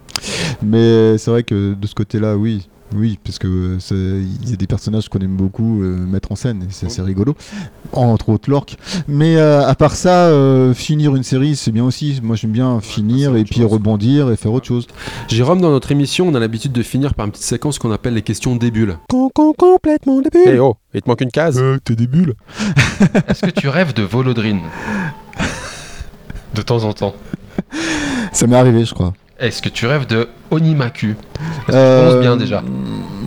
Mais 0.62 1.16
c'est 1.16 1.30
vrai 1.30 1.42
que 1.42 1.72
de 1.72 1.86
ce 1.86 1.94
côté-là, 1.94 2.36
oui. 2.36 2.68
Oui, 2.94 3.18
parce 3.24 3.38
que 3.38 3.76
c'est- 3.80 3.94
il 3.94 4.50
y 4.50 4.52
a 4.52 4.56
des 4.56 4.66
personnages 4.68 5.08
qu'on 5.08 5.18
aime 5.18 5.36
beaucoup 5.36 5.82
euh, 5.82 5.96
mettre 6.06 6.30
en 6.32 6.36
scène, 6.36 6.62
et 6.62 6.66
c'est 6.70 6.86
assez 6.86 7.02
rigolo, 7.02 7.34
entre 7.92 8.28
autres 8.28 8.48
l'orque. 8.48 8.76
Mais 9.08 9.36
euh, 9.36 9.66
à 9.66 9.74
part 9.74 9.96
ça, 9.96 10.26
euh, 10.28 10.72
finir 10.74 11.16
une 11.16 11.24
série, 11.24 11.56
c'est 11.56 11.72
bien 11.72 11.84
aussi. 11.84 12.20
Moi, 12.22 12.36
j'aime 12.36 12.52
bien 12.52 12.80
finir 12.80 13.34
et 13.36 13.44
puis 13.44 13.60
chose. 13.62 13.72
rebondir 13.72 14.30
et 14.30 14.36
faire 14.36 14.52
autre 14.52 14.66
chose. 14.66 14.86
Jérôme, 15.28 15.60
dans 15.60 15.70
notre 15.70 15.90
émission, 15.92 16.28
on 16.28 16.34
a 16.34 16.40
l'habitude 16.40 16.72
de 16.72 16.82
finir 16.82 17.14
par 17.14 17.26
une 17.26 17.32
petite 17.32 17.44
séquence 17.46 17.78
qu'on 17.78 17.90
appelle 17.90 18.14
les 18.14 18.22
questions 18.22 18.54
débules. 18.56 18.96
complètement 19.08 20.20
débile. 20.20 20.42
Eh 20.54 20.58
oh, 20.60 20.76
il 20.94 21.02
te 21.02 21.08
manque 21.10 21.20
une 21.22 21.30
case 21.30 21.58
Euh, 21.58 21.78
t'es 21.82 21.96
des 21.96 22.06
bulles 22.08 22.34
Est-ce 23.28 23.40
que 23.44 23.50
tu 23.50 23.68
rêves 23.68 23.92
de 23.94 24.02
Volodrine? 24.04 24.60
De 26.54 26.62
temps 26.62 26.84
en 26.84 26.92
temps. 26.92 27.14
Ça 28.32 28.46
m'est 28.46 28.56
arrivé, 28.56 28.84
je 28.84 28.94
crois. 28.94 29.12
Est-ce 29.44 29.60
que 29.60 29.68
tu 29.68 29.84
rêves 29.86 30.06
de 30.06 30.26
Onimaku 30.50 31.08
Est-ce 31.08 31.66
que 31.66 31.70
tu 31.70 31.76
Euh, 31.76 32.20
bien 32.22 32.34
déjà 32.38 32.62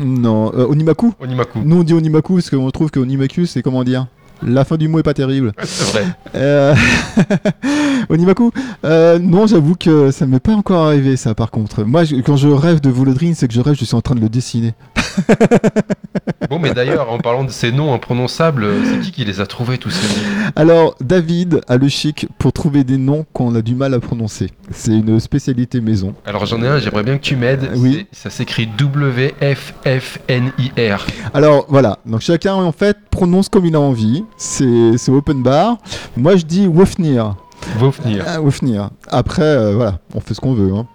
Non, 0.04 0.52
euh, 0.56 0.66
Onimaku 0.66 1.14
Onimaku. 1.20 1.60
Nous 1.64 1.80
on 1.82 1.84
dit 1.84 1.94
Onimaku 1.94 2.34
parce 2.38 2.50
qu'on 2.50 2.72
trouve 2.72 2.90
que 2.90 3.00
Onimaku 3.00 3.46
c'est 3.46 3.62
comment 3.62 3.84
dire? 3.84 4.08
La 4.46 4.64
fin 4.66 4.78
du 4.78 4.88
mot 4.88 5.00
est 5.00 5.04
pas 5.04 5.14
terrible. 5.14 5.52
C'est 5.64 5.92
vrai. 5.92 6.06
Euh... 6.36 6.76
Onimaku 8.10 8.52
euh, 8.86 9.20
Non, 9.20 9.48
j'avoue 9.48 9.76
que 9.76 10.12
ça 10.12 10.26
m'est 10.26 10.40
pas 10.40 10.54
encore 10.54 10.86
arrivé 10.86 11.18
ça 11.18 11.34
par 11.36 11.52
contre. 11.52 11.84
Moi 11.84 12.04
je- 12.04 12.16
quand 12.18 12.38
je 12.38 12.48
rêve 12.48 12.80
de 12.82 12.90
Volodrine, 12.90 13.36
c'est 13.36 13.48
que 13.48 13.54
je 13.54 13.62
rêve, 13.62 13.76
je 13.78 13.84
suis 13.86 13.96
en 13.96 14.02
train 14.02 14.16
de 14.16 14.22
le 14.22 14.30
dessiner. 14.30 14.74
Bon, 16.50 16.60
mais 16.60 16.74
d'ailleurs, 16.74 17.12
en 17.12 17.18
parlant 17.18 17.44
de 17.44 17.50
ces 17.50 17.72
noms 17.74 17.94
imprononçables, 17.94 18.66
c'est 18.86 19.00
qui 19.02 19.12
qui 19.12 19.26
les 19.26 19.42
a 19.42 19.46
trouvés 19.46 19.78
tous 19.78 19.90
ces 19.90 20.08
noms? 20.08 20.52
Alors 20.56 20.96
David 21.02 21.60
a 21.68 21.76
le 21.78 21.90
chic 21.90 22.28
pour 22.38 22.54
trouver 22.54 22.86
des 22.86 22.96
noms 22.98 23.26
qu'on 23.34 23.54
a 23.56 23.62
du 23.62 23.76
mal 23.76 23.94
à 23.94 24.00
prononcer. 24.00 24.52
C'est 24.72 24.92
une 24.94 25.20
spécialité 25.20 25.82
maison. 25.82 26.14
Alors 26.26 26.46
j'en 26.46 26.62
ai 26.64 26.68
un, 26.68 26.80
j'aimerais 26.80 27.04
bien 27.04 27.18
que 27.18 27.24
tu 27.24 27.36
m'aides. 27.36 27.70
Oui. 27.76 28.06
C'est- 28.14 28.22
Ça 28.24 28.30
s'écrit 28.30 28.68
W-F-F-N-I-R. 29.88 31.06
Alors 31.34 31.66
voilà, 31.70 32.00
donc 32.06 32.22
chacun 32.22 32.54
en 32.54 32.72
fait 32.72 32.98
prononce 33.10 33.50
comme 33.50 33.66
il 33.66 33.76
a 33.76 33.80
envie. 33.82 34.24
C'est 34.36 35.10
open 35.10 35.42
bar. 35.44 35.78
Moi, 36.16 36.36
je 36.36 36.46
dis 36.46 36.68
Wofnir. 36.68 37.36
Venir. 37.80 38.24
Ah, 38.26 38.42
Wofnir. 38.42 38.90
Après, 39.08 39.42
euh, 39.44 39.76
voilà, 39.76 40.00
on 40.14 40.20
fait 40.20 40.34
ce 40.34 40.40
qu'on 40.40 40.54
veut. 40.54 40.74
Hein. 40.74 40.88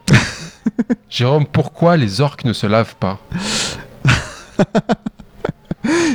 Jérôme, 1.10 1.46
pourquoi 1.46 1.96
les 1.96 2.20
orques 2.20 2.44
ne 2.44 2.52
se 2.52 2.66
lavent 2.66 2.96
pas? 2.96 3.18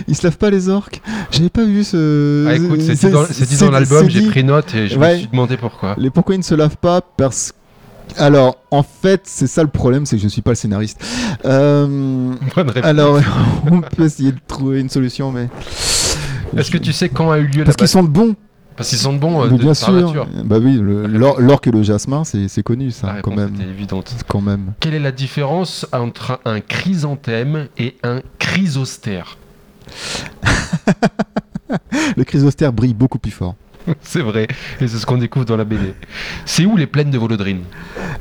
Ils 0.07 0.15
se 0.15 0.23
lavent 0.23 0.37
pas 0.37 0.49
les 0.49 0.69
orques? 0.69 1.01
J'avais 1.31 1.49
pas 1.49 1.65
vu 1.65 1.83
ce. 1.83 2.45
Ah 2.47 2.55
écoute, 2.55 2.79
c'est 2.81 3.47
dit 3.47 3.57
dans, 3.57 3.71
l'album, 3.71 4.09
j'ai 4.09 4.25
pris 4.27 4.43
note 4.43 4.73
et 4.73 4.87
je 4.87 4.97
Ouais. 4.97 5.13
me 5.13 5.17
suis 5.19 5.27
demandé 5.27 5.57
pourquoi. 5.57 5.95
Les 5.97 6.09
pourquoi 6.09 6.35
ils 6.35 6.39
ne 6.39 6.43
se 6.43 6.55
lavent 6.55 6.77
pas 6.77 7.01
Parce 7.01 7.53
alors, 8.17 8.57
en 8.71 8.83
fait, 8.83 9.21
c'est 9.25 9.47
ça 9.47 9.63
le 9.63 9.69
problème, 9.69 10.05
c'est 10.05 10.15
que 10.15 10.21
je 10.21 10.27
ne 10.27 10.31
suis 10.31 10.41
pas 10.41 10.51
le 10.51 10.55
scénariste. 10.55 11.03
Euh, 11.45 12.33
Bonne 12.55 12.69
réponse. 12.69 12.89
alors, 12.89 13.19
on 13.71 13.81
peut 13.81 14.05
essayer 14.05 14.31
de 14.31 14.39
trouver 14.47 14.79
une 14.79 14.89
solution, 14.89 15.31
mais. 15.31 15.49
Est-ce 16.55 16.71
que 16.71 16.77
tu 16.77 16.93
sais 16.93 17.09
quand 17.09 17.31
a 17.31 17.39
eu 17.39 17.47
lieu 17.47 17.59
la 17.59 17.65
Parce 17.65 17.75
qu'ils 17.75 17.83
bataille 17.85 17.87
sentent 18.03 18.11
bon, 18.11 18.35
Parce 18.75 18.89
qu'ils 18.89 18.97
sentent 18.97 19.19
bon 19.19 19.43
euh, 19.43 19.47
de- 19.49 19.55
bien 19.57 19.67
par 19.67 19.75
sûr. 19.75 19.93
nature. 19.93 20.27
Bah 20.45 20.57
oui, 20.61 20.79
l'orque 20.81 21.67
et 21.67 21.71
le 21.71 21.83
jasmin, 21.83 22.23
c'est 22.23 22.63
connu, 22.63 22.91
ça, 22.91 23.17
quand 23.23 23.35
même. 23.35 23.53
évidente. 23.61 24.15
Quand 24.27 24.41
même. 24.41 24.73
Quelle 24.79 24.93
est 24.93 24.99
la 24.99 25.11
différence 25.11 25.85
entre 25.91 26.39
un 26.45 26.59
chrysanthème 26.61 27.67
et 27.77 27.95
un 28.03 28.21
chrysostère 28.39 29.37
Le 32.15 32.23
chrysostère 32.23 32.71
brille 32.73 32.93
beaucoup 32.93 33.19
plus 33.19 33.31
fort. 33.31 33.55
C'est 34.01 34.21
vrai, 34.21 34.47
et 34.81 34.87
c'est 34.89 34.97
ce 34.97 35.05
qu'on 35.05 35.17
découvre 35.17 35.45
dans 35.45 35.55
la 35.55 35.63
BD. 35.63 35.93
C'est 36.45 36.65
où 36.65 36.75
les 36.75 36.87
plaines 36.87 37.09
de 37.09 37.17
Volodrine? 37.17 37.61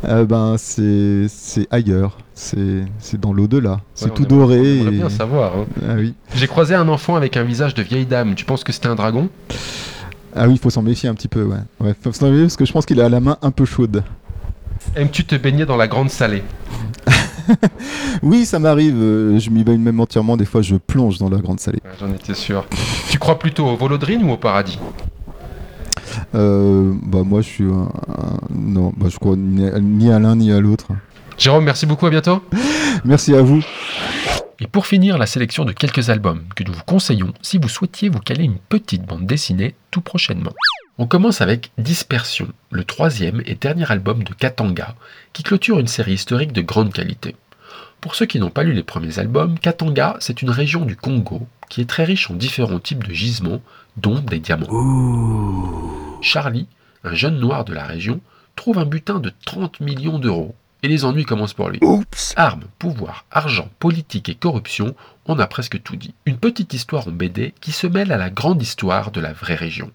Euh, 0.04 0.24
ben, 0.24 0.54
c'est 0.58 1.66
ailleurs. 1.72 2.18
C'est 2.38 3.18
dans 3.20 3.32
l'au-delà. 3.32 3.80
C'est 3.94 4.06
Ouais, 4.06 4.10
tout 4.14 4.26
doré. 4.26 4.58
On 4.58 4.62
aimerait 4.64 4.94
et- 4.94 4.98
bien 4.98 5.08
savoir. 5.08 5.52
hein. 5.56 5.64
Ah 5.88 5.94
oui. 5.96 6.14
J'ai 6.34 6.46
croisé 6.46 6.74
un 6.74 6.86
enfant 6.88 7.16
avec 7.16 7.36
un 7.38 7.42
visage 7.42 7.72
de 7.74 7.82
vieille 7.82 8.04
dame. 8.06 8.34
Tu 8.34 8.44
penses 8.44 8.62
que 8.62 8.72
c'était 8.72 8.88
un 8.88 8.94
dragon? 8.94 9.30
Ah 10.34 10.46
oui, 10.46 10.52
il 10.54 10.58
faut 10.58 10.68
s'en 10.68 10.82
méfier 10.82 11.08
un 11.08 11.14
petit 11.14 11.28
peu, 11.28 11.44
ouais. 11.44 11.56
Ouais, 11.80 11.94
faut 12.00 12.12
s'en 12.12 12.26
méfier 12.28 12.42
parce 12.42 12.56
que 12.56 12.66
je 12.66 12.72
pense 12.72 12.84
qu'il 12.84 13.00
a 13.00 13.08
la 13.08 13.20
main 13.20 13.38
un 13.40 13.50
peu 13.50 13.64
chaude. 13.64 14.04
Aimes-tu 14.94 15.24
te 15.24 15.34
baigner 15.34 15.64
dans 15.64 15.78
la 15.78 15.88
grande 15.88 16.10
salée? 16.10 16.42
Oui, 18.22 18.44
ça 18.44 18.58
m'arrive. 18.58 18.96
euh, 18.96 19.38
je 19.38 19.50
m'y 19.50 19.62
baigne 19.62 19.80
même 19.80 20.00
entièrement. 20.00 20.36
Des 20.36 20.44
fois, 20.44 20.62
je 20.62 20.76
plonge 20.76 21.18
dans 21.18 21.30
la 21.30 21.38
grande 21.38 21.60
salée. 21.60 21.78
Ouais, 21.84 21.90
J'en 22.00 22.12
étais 22.12 22.34
sûr. 22.34 22.66
tu 23.08 23.18
crois 23.18 23.38
plutôt 23.38 23.66
au 23.66 23.76
Volodrine 23.76 24.24
ou 24.24 24.32
au 24.32 24.36
paradis? 24.36 24.78
Euh, 26.34 26.92
bah 27.02 27.22
moi, 27.24 27.40
je 27.40 27.46
suis 27.46 27.64
un, 27.64 27.88
un- 28.08 28.38
non, 28.54 28.92
bah 28.96 29.06
je 29.10 29.16
crois 29.18 29.36
ni 29.36 30.10
à 30.10 30.18
l'un 30.18 30.36
ni 30.36 30.50
à 30.52 30.60
l'autre. 30.60 30.88
Jérôme, 31.38 31.64
merci 31.64 31.86
beaucoup, 31.86 32.06
à 32.06 32.10
bientôt. 32.10 32.42
Merci 33.04 33.34
à 33.34 33.42
vous. 33.42 33.62
Et 34.58 34.66
pour 34.66 34.86
finir, 34.86 35.18
la 35.18 35.26
sélection 35.26 35.64
de 35.64 35.72
quelques 35.72 36.08
albums 36.08 36.44
que 36.54 36.64
nous 36.64 36.72
vous 36.72 36.84
conseillons 36.86 37.34
si 37.42 37.58
vous 37.58 37.68
souhaitiez 37.68 38.08
vous 38.08 38.20
caler 38.20 38.44
une 38.44 38.58
petite 38.58 39.04
bande 39.04 39.26
dessinée 39.26 39.74
tout 39.90 40.00
prochainement. 40.00 40.52
On 40.98 41.06
commence 41.06 41.42
avec 41.42 41.72
Dispersion, 41.76 42.48
le 42.70 42.84
troisième 42.84 43.42
et 43.44 43.54
dernier 43.54 43.90
album 43.90 44.24
de 44.24 44.32
Katanga, 44.32 44.94
qui 45.34 45.42
clôture 45.42 45.78
une 45.78 45.88
série 45.88 46.14
historique 46.14 46.52
de 46.52 46.62
grande 46.62 46.92
qualité. 46.92 47.36
Pour 48.00 48.14
ceux 48.14 48.24
qui 48.24 48.40
n'ont 48.40 48.50
pas 48.50 48.62
lu 48.62 48.72
les 48.72 48.82
premiers 48.82 49.18
albums, 49.18 49.58
Katanga, 49.58 50.16
c'est 50.20 50.40
une 50.40 50.50
région 50.50 50.86
du 50.86 50.96
Congo 50.96 51.46
qui 51.68 51.82
est 51.82 51.88
très 51.88 52.04
riche 52.04 52.30
en 52.30 52.34
différents 52.34 52.80
types 52.80 53.06
de 53.06 53.12
gisements, 53.12 53.60
dont 53.96 54.20
des 54.20 54.38
diamants. 54.38 54.68
Charlie, 56.22 56.66
un 57.04 57.14
jeune 57.14 57.38
noir 57.38 57.64
de 57.64 57.74
la 57.74 57.84
région, 57.84 58.20
trouve 58.54 58.78
un 58.78 58.86
butin 58.86 59.18
de 59.18 59.32
30 59.44 59.80
millions 59.80 60.18
d'euros. 60.18 60.54
Et 60.82 60.88
les 60.88 61.04
ennuis 61.04 61.24
commencent 61.24 61.54
pour 61.54 61.68
lui. 61.68 61.80
Armes, 62.36 62.64
pouvoir, 62.78 63.24
argent, 63.30 63.68
politique 63.78 64.28
et 64.28 64.34
corruption, 64.34 64.94
on 65.26 65.38
a 65.38 65.46
presque 65.46 65.82
tout 65.82 65.96
dit. 65.96 66.14
Une 66.26 66.38
petite 66.38 66.74
histoire 66.74 67.08
en 67.08 67.12
BD 67.12 67.54
qui 67.60 67.72
se 67.72 67.86
mêle 67.86 68.12
à 68.12 68.18
la 68.18 68.30
grande 68.30 68.62
histoire 68.62 69.10
de 69.10 69.20
la 69.20 69.32
vraie 69.32 69.54
région. 69.54 69.90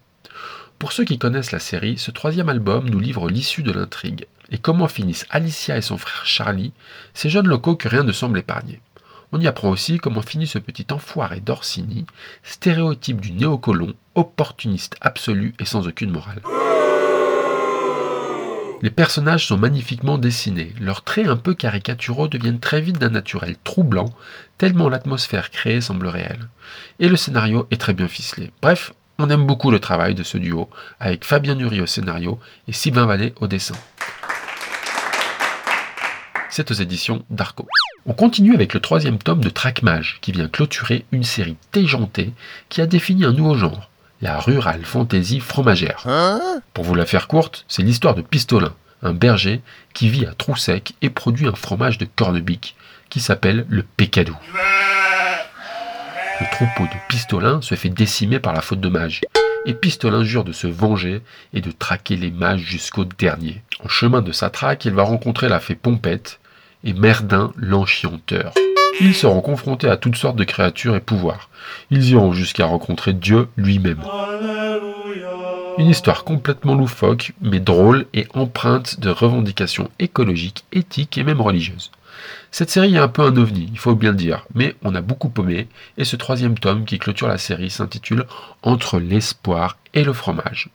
Pour 0.78 0.92
ceux 0.92 1.04
qui 1.04 1.18
connaissent 1.18 1.52
la 1.52 1.60
série, 1.60 1.98
ce 1.98 2.10
troisième 2.10 2.48
album 2.48 2.90
nous 2.90 2.98
livre 2.98 3.28
l'issue 3.30 3.62
de 3.62 3.70
l'intrigue 3.70 4.26
et 4.50 4.58
comment 4.58 4.88
finissent 4.88 5.26
Alicia 5.30 5.76
et 5.76 5.82
son 5.82 5.96
frère 5.96 6.26
Charlie, 6.26 6.72
ces 7.14 7.30
jeunes 7.30 7.48
locaux 7.48 7.76
que 7.76 7.88
rien 7.88 8.02
ne 8.02 8.12
semble 8.12 8.38
épargner. 8.38 8.80
On 9.32 9.40
y 9.40 9.46
apprend 9.46 9.70
aussi 9.70 9.98
comment 9.98 10.20
finit 10.20 10.46
ce 10.46 10.58
petit 10.58 10.86
enfoiré 10.90 11.40
d'Orsini, 11.40 12.04
stéréotype 12.42 13.20
du 13.20 13.32
néocolon, 13.32 13.94
opportuniste 14.14 14.96
absolu 15.00 15.54
et 15.58 15.64
sans 15.64 15.88
aucune 15.88 16.10
morale. 16.10 16.42
Les 18.82 18.90
personnages 18.90 19.46
sont 19.46 19.58
magnifiquement 19.58 20.18
dessinés, 20.18 20.74
leurs 20.80 21.04
traits 21.04 21.28
un 21.28 21.36
peu 21.36 21.54
caricaturaux 21.54 22.26
deviennent 22.26 22.58
très 22.58 22.80
vite 22.80 22.98
d'un 22.98 23.10
naturel 23.10 23.54
troublant, 23.62 24.12
tellement 24.58 24.88
l'atmosphère 24.88 25.52
créée 25.52 25.80
semble 25.80 26.08
réelle. 26.08 26.48
Et 26.98 27.08
le 27.08 27.14
scénario 27.14 27.68
est 27.70 27.80
très 27.80 27.94
bien 27.94 28.08
ficelé. 28.08 28.50
Bref, 28.60 28.92
on 29.18 29.30
aime 29.30 29.46
beaucoup 29.46 29.70
le 29.70 29.78
travail 29.78 30.16
de 30.16 30.24
ce 30.24 30.36
duo, 30.36 30.68
avec 30.98 31.24
Fabien 31.24 31.54
Nury 31.54 31.80
au 31.80 31.86
scénario 31.86 32.40
et 32.66 32.72
Sylvain 32.72 33.06
Vallée 33.06 33.34
au 33.40 33.46
dessin. 33.46 33.76
C'est 36.50 36.72
aux 36.72 36.74
éditions 36.74 37.24
d'Arco. 37.30 37.68
On 38.04 38.14
continue 38.14 38.52
avec 38.52 38.74
le 38.74 38.80
troisième 38.80 39.18
tome 39.18 39.44
de 39.44 39.48
Trackmage, 39.48 40.18
qui 40.22 40.32
vient 40.32 40.48
clôturer 40.48 41.06
une 41.12 41.22
série 41.22 41.56
déjantée 41.72 42.32
qui 42.68 42.80
a 42.80 42.86
défini 42.86 43.24
un 43.24 43.32
nouveau 43.32 43.54
genre, 43.54 43.91
la 44.22 44.38
rural 44.38 44.84
fantasy 44.84 45.40
fromagère. 45.40 46.06
Pour 46.72 46.84
vous 46.84 46.94
la 46.94 47.04
faire 47.04 47.28
courte, 47.28 47.64
c'est 47.68 47.82
l'histoire 47.82 48.14
de 48.14 48.22
Pistolin, 48.22 48.72
un 49.02 49.12
berger 49.12 49.60
qui 49.92 50.08
vit 50.08 50.24
à 50.24 50.32
Troussec 50.32 50.94
et 51.02 51.10
produit 51.10 51.48
un 51.48 51.54
fromage 51.54 51.98
de 51.98 52.06
cornebique 52.16 52.76
qui 53.10 53.20
s'appelle 53.20 53.66
le 53.68 53.82
Pécadou. 53.82 54.36
Le 56.40 56.46
troupeau 56.50 56.84
de 56.84 56.98
Pistolin 57.08 57.60
se 57.60 57.74
fait 57.74 57.90
décimer 57.90 58.38
par 58.38 58.52
la 58.52 58.62
faute 58.62 58.80
de 58.80 58.88
mage, 58.88 59.20
et 59.66 59.74
Pistolin 59.74 60.24
jure 60.24 60.44
de 60.44 60.52
se 60.52 60.66
venger 60.66 61.20
et 61.52 61.60
de 61.60 61.70
traquer 61.70 62.16
les 62.16 62.30
mages 62.30 62.62
jusqu'au 62.62 63.04
dernier. 63.04 63.62
En 63.84 63.88
chemin 63.88 64.22
de 64.22 64.32
sa 64.32 64.50
traque, 64.50 64.84
il 64.84 64.92
va 64.92 65.02
rencontrer 65.02 65.48
la 65.48 65.60
fée 65.60 65.74
Pompette 65.74 66.40
et 66.84 66.94
Merdin 66.94 67.52
l'enchanteur. 67.56 68.54
Ils 69.00 69.14
seront 69.14 69.40
confrontés 69.40 69.88
à 69.88 69.96
toutes 69.96 70.16
sortes 70.16 70.36
de 70.36 70.44
créatures 70.44 70.96
et 70.96 71.00
pouvoirs. 71.00 71.48
Ils 71.90 72.10
iront 72.10 72.32
jusqu'à 72.32 72.66
rencontrer 72.66 73.12
Dieu 73.12 73.48
lui-même. 73.56 74.02
Une 75.78 75.88
histoire 75.88 76.24
complètement 76.24 76.74
loufoque, 76.74 77.32
mais 77.40 77.60
drôle 77.60 78.06
et 78.12 78.26
empreinte 78.34 79.00
de 79.00 79.08
revendications 79.08 79.90
écologiques, 79.98 80.64
éthiques 80.72 81.16
et 81.16 81.24
même 81.24 81.40
religieuses. 81.40 81.90
Cette 82.50 82.70
série 82.70 82.94
est 82.94 82.98
un 82.98 83.08
peu 83.08 83.22
un 83.22 83.36
ovni, 83.36 83.70
il 83.72 83.78
faut 83.78 83.94
bien 83.94 84.10
le 84.10 84.16
dire, 84.16 84.46
mais 84.54 84.76
on 84.82 84.94
a 84.94 85.00
beaucoup 85.00 85.30
paumé, 85.30 85.68
et 85.96 86.04
ce 86.04 86.16
troisième 86.16 86.58
tome 86.58 86.84
qui 86.84 86.98
clôture 86.98 87.26
la 87.26 87.38
série 87.38 87.70
s'intitule 87.70 88.26
Entre 88.62 89.00
l'espoir 89.00 89.78
et 89.94 90.04
le 90.04 90.12
fromage. 90.12 90.68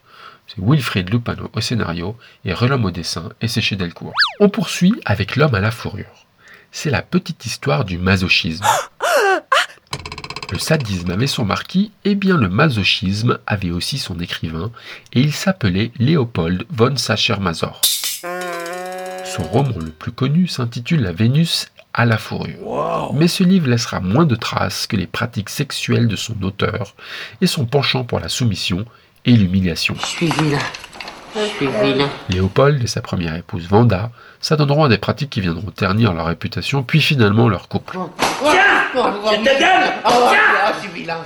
C'est 0.47 0.59
Wilfried 0.59 1.09
Lupano 1.09 1.49
au 1.53 1.61
scénario 1.61 2.17
et 2.43 2.53
Relhomme 2.53 2.85
au 2.85 2.91
dessin, 2.91 3.29
et 3.41 3.47
c'est 3.47 3.61
chez 3.61 3.75
Delcourt. 3.75 4.13
On 4.39 4.49
poursuit 4.49 4.95
avec 5.05 5.35
L'homme 5.35 5.55
à 5.55 5.59
la 5.59 5.71
fourrure. 5.71 6.26
C'est 6.71 6.89
la 6.89 7.01
petite 7.01 7.45
histoire 7.45 7.85
du 7.85 7.97
masochisme. 7.97 8.65
Le 10.51 10.59
sadisme 10.59 11.11
avait 11.11 11.27
son 11.27 11.43
marquis, 11.43 11.91
et 12.05 12.15
bien 12.15 12.37
le 12.37 12.47
masochisme 12.47 13.37
avait 13.45 13.71
aussi 13.71 13.97
son 13.97 14.17
écrivain, 14.19 14.71
et 15.11 15.19
il 15.19 15.33
s'appelait 15.33 15.91
Léopold 15.99 16.65
von 16.69 16.95
Sacher-Masoch. 16.95 17.81
Son 19.25 19.43
roman 19.43 19.77
le 19.77 19.91
plus 19.91 20.13
connu 20.13 20.47
s'intitule 20.47 21.01
La 21.01 21.11
Vénus 21.11 21.67
à 21.93 22.05
la 22.05 22.17
fourrure. 22.17 23.13
Mais 23.13 23.27
ce 23.27 23.43
livre 23.43 23.67
laissera 23.67 23.99
moins 23.99 24.25
de 24.25 24.35
traces 24.35 24.87
que 24.87 24.95
les 24.95 25.07
pratiques 25.07 25.49
sexuelles 25.49 26.07
de 26.07 26.15
son 26.15 26.41
auteur 26.43 26.95
et 27.41 27.47
son 27.47 27.65
penchant 27.65 28.05
pour 28.05 28.19
la 28.19 28.29
soumission 28.29 28.85
et 29.25 29.33
l'humiliation. 29.33 29.95
Je 29.99 30.05
suis 30.05 30.29
Léopold 32.29 32.83
et 32.83 32.87
sa 32.87 33.01
première 33.01 33.35
épouse 33.35 33.67
Vanda 33.67 34.11
s'adonneront 34.39 34.85
à 34.85 34.89
des 34.89 34.97
pratiques 34.97 35.29
qui 35.29 35.41
viendront 35.41 35.71
ternir 35.71 36.13
leur 36.13 36.27
réputation, 36.27 36.83
puis 36.83 37.01
finalement 37.01 37.49
leur 37.49 37.67
couple. 37.67 37.97
Ah. 38.45 38.47
Ah, 40.03 40.73
vilain. 40.93 41.17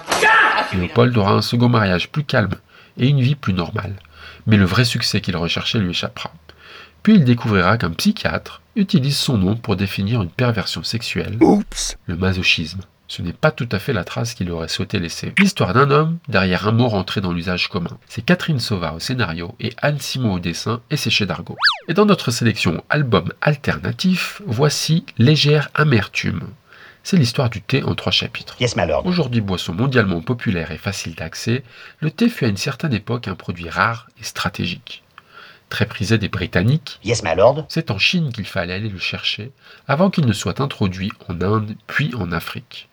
Léopold 0.74 1.18
aura 1.18 1.34
un 1.34 1.42
second 1.42 1.70
mariage 1.70 2.10
plus 2.10 2.24
calme 2.24 2.56
et 2.98 3.08
une 3.08 3.22
vie 3.22 3.36
plus 3.36 3.54
normale. 3.54 3.96
Mais 4.48 4.58
le 4.58 4.66
vrai 4.66 4.86
succès 4.86 5.22
qu'il 5.22 5.38
recherchait 5.38 5.80
lui 5.80 5.92
échappera. 5.92 6.32
Puis 7.04 7.16
il 7.16 7.24
découvrira 7.24 7.78
qu'un 7.78 7.92
psychiatre 7.92 8.62
utilise 8.76 9.18
son 9.18 9.38
nom 9.38 9.56
pour 9.56 9.76
définir 9.76 10.22
une 10.22 10.30
perversion 10.30 10.84
sexuelle, 10.84 11.38
le 12.06 12.16
masochisme. 12.16 12.82
Ce 13.12 13.22
n'est 13.22 13.34
pas 13.34 13.52
tout 13.52 13.68
à 13.74 13.80
fait 13.80 13.92
la 13.92 14.06
trace 14.06 14.34
qu'il 14.34 14.50
aurait 14.52 14.70
souhaité 14.70 14.98
laisser. 14.98 15.34
L'histoire 15.38 15.74
d'un 15.74 15.92
homme 15.92 16.20
derrière 16.30 16.70
un 16.70 16.72
mot 16.72 16.88
rentré 16.88 17.20
dans 17.20 17.34
l'usage 17.34 17.68
commun. 17.68 17.98
C'est 18.08 18.22
Catherine 18.24 18.62
Sauva 18.62 18.94
au 18.94 19.00
scénario 19.00 19.54
et 19.60 19.74
Anne 19.82 20.00
Simon 20.00 20.36
au 20.36 20.40
dessin 20.40 20.80
et 20.90 20.96
c'est 20.96 21.10
chez 21.10 21.26
Dargaud. 21.26 21.58
Et 21.90 21.94
dans 21.94 22.06
notre 22.06 22.32
sélection 22.32 22.82
album 22.90 23.34
alternatif, 23.42 24.42
voici 24.46 25.06
Légère 25.18 25.68
Amertume. 25.74 26.48
C'est 27.04 27.18
l'histoire 27.18 27.50
du 27.50 27.62
thé 27.62 27.84
en 27.84 27.96
trois 27.96 28.14
chapitres. 28.14 28.56
Yes. 28.62 28.78
Aujourd'hui 29.04 29.42
boisson 29.42 29.74
mondialement 29.74 30.22
populaire 30.22 30.72
et 30.72 30.78
facile 30.78 31.16
d'accès, 31.16 31.66
le 32.00 32.12
thé 32.12 32.30
fut 32.30 32.46
à 32.46 32.48
une 32.48 32.56
certaine 32.56 32.94
époque 32.94 33.28
un 33.28 33.36
produit 33.36 33.68
rare 33.70 34.08
et 34.22 34.24
stratégique. 34.24 35.04
Très 35.68 35.86
prisé 35.86 36.18
des 36.18 36.30
Britanniques, 36.30 36.98
Yes, 37.04 37.24
my 37.24 37.36
lord. 37.36 37.66
c'est 37.68 37.92
en 37.92 37.98
Chine 37.98 38.32
qu'il 38.32 38.46
fallait 38.46 38.74
aller 38.74 38.88
le 38.88 39.00
chercher 39.00 39.52
avant 39.86 40.10
qu'il 40.10 40.26
ne 40.26 40.34
soit 40.34 40.62
introduit 40.62 41.12
en 41.28 41.42
Inde 41.42 41.76
puis 41.88 42.16
en 42.16 42.32
Afrique. 42.32 42.88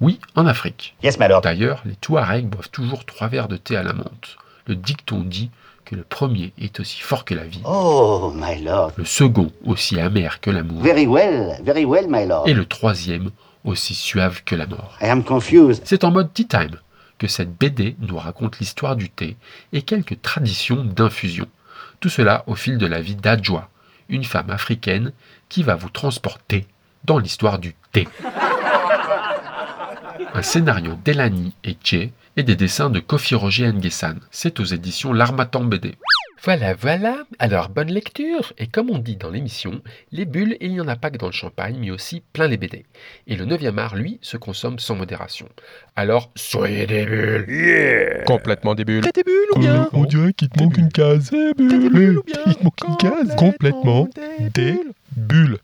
Oui, 0.00 0.18
en 0.34 0.46
Afrique. 0.46 0.94
Yes, 1.02 1.18
my 1.18 1.28
lord. 1.28 1.42
D'ailleurs, 1.42 1.82
les 1.84 1.94
Touaregs 1.96 2.46
boivent 2.48 2.70
toujours 2.70 3.04
trois 3.04 3.28
verres 3.28 3.48
de 3.48 3.56
thé 3.56 3.76
à 3.76 3.82
la 3.82 3.92
menthe. 3.92 4.36
Le 4.66 4.74
dicton 4.76 5.20
dit 5.20 5.50
que 5.84 5.94
le 5.94 6.02
premier 6.04 6.52
est 6.58 6.78
aussi 6.80 7.00
fort 7.00 7.24
que 7.24 7.34
la 7.34 7.44
vie, 7.44 7.60
Oh, 7.64 8.32
my 8.34 8.62
lord. 8.62 8.92
le 8.96 9.04
second 9.04 9.50
aussi 9.64 9.98
amer 10.00 10.40
que 10.40 10.50
l'amour, 10.50 10.82
Very 10.82 11.06
well, 11.06 11.58
very 11.64 11.84
well, 11.84 12.06
my 12.08 12.26
lord. 12.26 12.46
et 12.48 12.54
le 12.54 12.64
troisième 12.64 13.30
aussi 13.64 13.94
suave 13.94 14.42
que 14.44 14.54
la 14.54 14.66
mort. 14.66 14.96
I 15.02 15.06
am 15.06 15.22
confused. 15.24 15.82
C'est 15.84 16.04
en 16.04 16.10
mode 16.12 16.32
tea 16.32 16.46
time 16.46 16.76
que 17.18 17.26
cette 17.26 17.52
BD 17.58 17.96
nous 18.00 18.16
raconte 18.16 18.58
l'histoire 18.60 18.96
du 18.96 19.10
thé 19.10 19.36
et 19.74 19.82
quelques 19.82 20.22
traditions 20.22 20.82
d'infusion. 20.84 21.46
Tout 21.98 22.08
cela 22.08 22.44
au 22.46 22.54
fil 22.54 22.78
de 22.78 22.86
la 22.86 23.02
vie 23.02 23.16
d'Adjoa, 23.16 23.68
une 24.08 24.24
femme 24.24 24.48
africaine 24.50 25.12
qui 25.50 25.62
va 25.62 25.74
vous 25.74 25.90
transporter 25.90 26.66
dans 27.04 27.18
l'histoire 27.18 27.58
du 27.58 27.74
thé. 27.92 28.08
Un 30.32 30.42
scénario 30.42 30.92
d'Elani 31.04 31.52
et 31.64 31.76
Jay 31.82 32.12
et 32.36 32.42
des 32.42 32.54
dessins 32.54 32.90
de 32.90 33.00
Kofi 33.00 33.34
Roger 33.34 33.72
Nguessan. 33.72 34.16
C'est 34.30 34.60
aux 34.60 34.64
éditions 34.64 35.12
L'Armatan 35.12 35.64
BD. 35.64 35.96
Voilà, 36.42 36.72
voilà. 36.72 37.24
Alors, 37.38 37.68
bonne 37.68 37.90
lecture. 37.90 38.52
Et 38.56 38.66
comme 38.66 38.88
on 38.88 38.98
dit 38.98 39.16
dans 39.16 39.28
l'émission, 39.28 39.82
les 40.10 40.24
bulles, 40.24 40.56
il 40.60 40.72
n'y 40.72 40.80
en 40.80 40.88
a 40.88 40.96
pas 40.96 41.10
que 41.10 41.18
dans 41.18 41.26
le 41.26 41.32
champagne, 41.32 41.76
mais 41.78 41.90
aussi 41.90 42.22
plein 42.32 42.48
les 42.48 42.56
BD. 42.56 42.86
Et 43.26 43.36
le 43.36 43.44
9e 43.44 43.76
art, 43.76 43.94
lui, 43.94 44.18
se 44.22 44.38
consomme 44.38 44.78
sans 44.78 44.94
modération. 44.94 45.48
Alors, 45.96 46.30
soyez 46.36 46.86
des 46.86 47.04
bulles. 47.04 48.24
Complètement 48.26 48.74
des 48.74 48.84
bulles. 48.86 49.02
T'es 49.02 49.12
des 49.12 49.24
bulles 49.24 49.48
ou 49.56 49.58
bien 49.58 49.88
On 49.92 50.04
dirait 50.04 50.32
qu'il 50.32 50.48
te 50.48 50.62
manque 50.62 50.78
une 50.78 50.90
case. 50.90 51.30
Eh, 51.34 51.52
bulles. 51.54 52.20
Il 52.46 52.54
te 52.54 52.64
manque 52.64 52.80
une 52.88 52.96
case. 52.96 53.36
Complètement 53.36 54.08
des 54.54 54.80
bulles. 55.16 55.58